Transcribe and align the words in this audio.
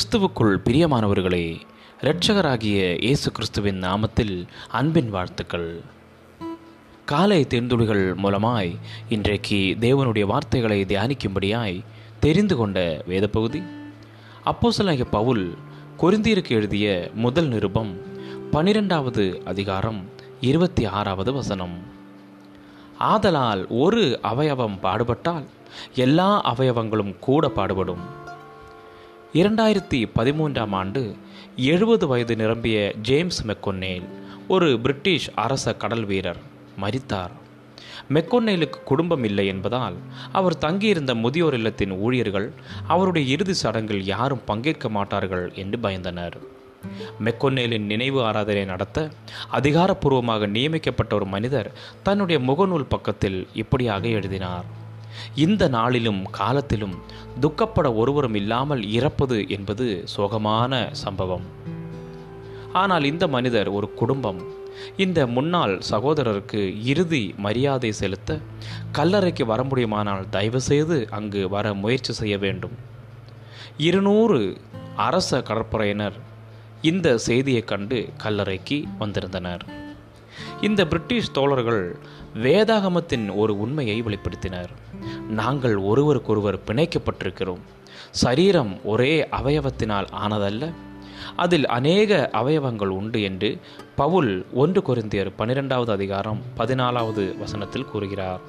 கிறிஸ்துவுக்குள் 0.00 0.56
பிரியமானவர்களே 0.64 1.60
இரட்சகராகிய 2.00 3.02
இயேசு 3.02 3.32
கிறிஸ்துவின் 3.32 3.82
நாமத்தில் 3.82 4.46
அன்பின் 4.68 5.10
வாழ்த்துக்கள். 5.10 5.80
காலை 7.04 7.46
தேர்ந்துளிகள் 7.48 8.14
மூலமாய் 8.22 8.76
இன்றைக்கு 9.08 9.76
தேவனுடைய 9.80 10.24
வார்த்தைகளை 10.24 10.84
தியானிக்கும்படியாய் 10.84 11.84
தெரிந்து 12.20 12.56
கொண்ட 12.56 13.02
வேத 13.06 13.28
பகுதி 13.28 13.62
பவுல் 15.10 15.54
கொரிந்தியருக்கு 15.98 16.48
எழுதிய 16.48 17.10
முதல் 17.14 17.48
நிருபம் 17.48 17.96
பனிரெண்டாவது 18.50 19.42
அதிகாரம் 19.44 20.08
இருபத்தி 20.40 20.86
ஆறாவது 20.86 21.32
வசனம். 21.32 21.78
ஆதலால் 22.98 23.66
ஒரு 23.68 24.18
அவயவம் 24.22 24.78
பாடுபட்டால் 24.80 25.44
எல்லா 25.94 26.54
அவயவங்களும் 26.54 27.18
கூட 27.18 27.48
பாடுபடும். 27.48 28.18
இரண்டாயிரத்தி 29.32 29.98
பதிமூன்றாம் 30.16 30.70
ஆண்டு 30.70 31.14
எழுபது 31.56 32.06
வயது 32.06 32.36
நிரம்பிய 32.36 32.92
ஜேம்ஸ் 33.02 33.46
மெக்கொன்னேல் 33.46 34.06
ஒரு 34.48 34.80
பிரிட்டிஷ் 34.80 35.30
அரச 35.34 35.74
கடல் 35.74 36.04
வீரர் 36.04 36.40
மரித்தார். 36.76 37.30
மெக்கொன்னேலுக்கு 38.14 38.82
குடும்பம் 38.84 39.24
இல்லை 39.24 39.46
என்பதால் 39.46 39.94
அவர் 40.32 40.58
தங்கியிருந்த 40.58 41.14
முதியோர் 41.14 41.54
இல்லத்தின் 41.54 41.90
ஊழியர்கள் 41.90 42.52
அவருடைய 42.86 43.32
இறுதி 43.32 43.52
சடங்கில் 43.52 44.02
யாரும் 44.02 44.44
பங்கேற்க 44.44 44.88
மாட்டார்கள் 44.88 45.52
என்று 45.54 45.78
பயந்தனர். 45.82 46.36
மெக்கொன்னேலின் 47.24 47.86
நினைவு 47.92 48.24
ஆராதனை 48.24 48.64
நடத்த 48.64 49.08
அதிகாரப்பூர்வமாக 49.52 50.46
நியமிக்கப்பட்ட 50.46 51.14
ஒரு 51.14 51.26
மனிதர் 51.26 51.72
தன்னுடைய 52.02 52.40
முகநூல் 52.52 52.92
பக்கத்தில் 52.96 53.46
இப்படியாக 53.54 54.08
எழுதினார். 54.08 54.79
இந்த 55.34 55.68
நாளிலும் 55.68 56.30
காலத்திலும் 56.30 56.96
துக்கப்பட 57.40 57.94
ஒருவரும் 57.94 58.34
இல்லாமல் 58.34 58.82
இறப்பது 58.90 59.48
என்பது 59.48 60.04
சோகமான 60.16 60.88
சம்பவம். 60.92 61.42
ஆனால் 62.72 63.04
இந்த 63.04 63.28
மனிதர் 63.28 63.68
ஒரு 63.68 63.94
குடும்பம். 63.94 64.40
இந்த 64.96 65.26
முன்னாள் 65.26 65.80
சகோதரருக்கு 65.90 66.84
இறுதி 66.84 67.34
மரியாதை 67.36 67.92
செலுத்த 67.92 68.38
கல்லறைக்கு 68.92 69.44
வர 69.44 69.62
முடியுமானால் 69.62 70.28
தயவு 70.28 70.60
செய்து 70.60 71.08
அங்கு 71.10 71.48
வர 71.48 71.74
முயற்சி 71.74 72.12
செய்ய 72.12 72.38
வேண்டும். 72.38 72.72
இருநூறு 73.76 74.56
அரச 74.96 75.38
கடற்படையினர் 75.38 76.12
இந்த 76.82 77.18
செய்தியை 77.18 77.62
கண்டு 77.62 78.08
கல்லறைக்கு 78.22 78.84
வந்திருந்தனர். 78.98 79.64
இந்த 80.60 80.86
பிரிட்டிஷ் 80.86 81.32
தோழர்கள் 81.32 81.96
வேதாகமத்தின் 82.34 83.36
ஒரு 83.36 83.60
உண்மையை 83.60 84.02
வெளிப்படுத்தினர். 84.02 84.68
நாங்கள் 85.28 85.76
ஒருவருக்கொருவர் 85.76 86.58
பிணைக்கப்பட்டிருக்கிறோம். 86.66 87.60
சரீரம் 88.10 88.84
ஒரே 88.84 89.26
அவயவத்தினால் 89.30 90.06
ஆனதல்ல. 90.28 90.72
அதில் 91.36 91.66
அநேக 91.66 92.30
அவயவங்கள் 92.32 92.86
உண்டு 92.86 93.22
என்று 93.22 93.60
பவுல் 93.96 94.46
ஒன்று 94.52 94.80
கொரிந்தியர் 94.80 95.32
பன்னிரெண்டாவது 95.36 95.92
அதிகாரம் 95.92 96.40
பதினாலாவது 96.56 97.38
வசனத்தில் 97.38 97.84
கூறுகிறார். 97.84 98.40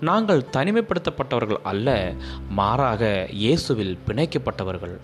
நாங்கள் 0.00 0.46
தனிமைப்படுத்தப்பட்டவர்கள் 0.52 1.60
அல்ல 1.62 2.12
மாறாக 2.48 3.26
இயேசுவில் 3.30 3.98
பிணைக்கப்பட்டவர்கள். 4.06 4.96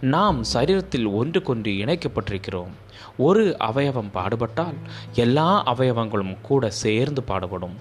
நாம் 0.00 0.40
சரீரத்தில் 0.52 1.08
ஒன்றுக்கொன்று 1.20 1.72
இணைக்கப்பட்டிருக்கிறோம். 1.84 2.72
ஒரு 3.16 3.44
அவயவம் 3.58 4.10
பாடுபட்டால் 4.14 4.78
எல்லா 5.14 5.50
அவயவங்களும் 5.72 6.36
கூட 6.40 6.70
சேர்ந்து 6.70 7.22
பாடுபடும். 7.22 7.76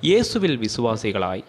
இயேசுவில் 0.00 0.58
விசுவாசிகளாய் 0.64 1.44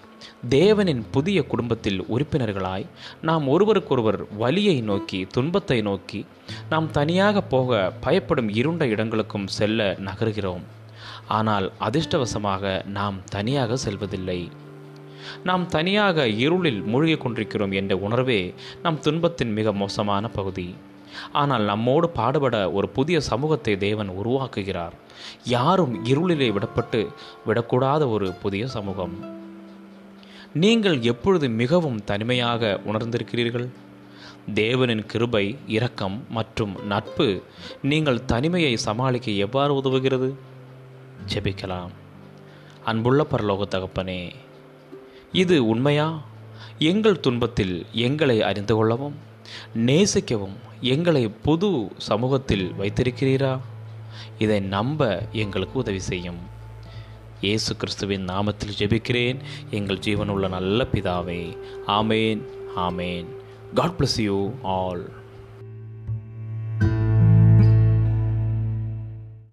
தேவனின் 0.49 1.01
புதிய 1.11 1.39
குடும்பத்தில் 1.43 1.99
உறுப்பினர்களாய் 2.03 2.85
நாம் 3.21 3.47
ஒருவருக்கொருவர் 3.47 4.19
வலியை 4.37 4.81
நோக்கி 4.81 5.19
துன்பத்தை 5.31 5.81
நோக்கி 5.81 6.25
நாம் 6.69 6.87
தனியாக 6.91 7.41
போக 7.41 7.91
பயப்படும் 8.05 8.49
இருண்ட 8.49 8.85
இடங்களுக்கும் 8.85 9.47
செல்ல 9.47 9.95
நகர்கிறோம். 10.09 10.63
ஆனால் 11.27 11.71
அதிர்ஷ்டவசமாக 11.80 12.86
நாம் 12.97 13.17
தனியாக 13.30 13.77
செல்வதில்லை. 13.86 14.39
நாம் 15.43 15.67
தனியாக 15.67 16.27
இருளில் 16.27 16.82
மூழ்கிக் 16.82 17.21
கொண்டிருக்கிறோம் 17.21 17.71
என்ற 17.71 17.98
உணர்வே 17.98 18.54
நம் 18.83 18.99
துன்பத்தின் 18.99 19.52
மிக 19.52 19.73
மோசமான 19.73 20.27
பகுதி. 20.27 20.76
ஆனால் 21.32 21.61
நம்மோடு 21.61 22.10
பாடுபட 22.10 22.71
ஒரு 22.71 22.89
புதிய 22.89 23.20
சமூகத்தை 23.20 23.77
தேவன் 23.77 24.10
உருவாக்குகிறார். 24.10 24.92
யாரும் 25.43 26.05
இருளிலே 26.05 26.49
விடப்பட்டு 26.52 27.08
விடக்கூடாத 27.48 28.10
ஒரு 28.10 28.33
புதிய 28.33 28.67
சமூகம். 28.67 29.36
நீங்கள் 30.54 30.99
எப்பொழுது 30.99 31.49
மிகவும் 31.49 32.04
தனிமையாக 32.04 32.80
உணர்ந்திருக்கிறீர்கள்? 32.86 33.67
தேவனின் 34.55 35.05
கிருபை 35.05 35.55
இரக்கம் 35.67 36.23
மற்றும் 36.30 36.73
நட்பு 36.86 37.43
நீங்கள் 37.82 38.26
தனிமையை 38.26 38.77
சமாளிக்க 38.77 39.32
எவ்வாறு 39.32 39.73
உதவுகிறது? 39.73 40.33
ஜெபிக்கலாம். 41.33 41.93
அன்புள்ள 42.86 43.26
பரலோக 43.32 43.64
தகப்பனே 43.70 44.32
இது 45.32 45.67
உண்மையா? 45.67 46.21
எங்கள் 46.80 47.20
துன்பத்தில் 47.20 47.86
எங்களை 47.92 48.42
அறிந்து 48.42 48.76
கொள்ளவும் 48.76 49.15
நேசிக்கவும் 49.76 50.55
எங்களை 50.82 51.30
பொது 51.30 51.92
சமூகத்தில் 51.98 52.73
வைத்திருக்கிறீரா? 52.80 53.60
இதை 54.37 54.60
நம்ப 54.60 55.27
எங்களுக்கு 55.32 55.80
உதவி 55.80 55.99
செய்யும். 55.99 56.37
இயேசு 57.42 57.77
கிறிஸ்துவின் 57.77 58.26
நாமத்தில் 58.26 58.77
ஜெபிக்கிறேன். 58.77 59.39
எங்கள் 59.70 59.98
ஜீவனுள்ள 59.98 60.49
நல்ல 60.49 60.87
பிதாவே 60.92 61.58
ஆமேன் 61.87 62.42
ஆமேன். 62.76 63.26
God 63.73 63.93
bless 63.99 64.21
you 64.21 64.52
all 64.64 65.10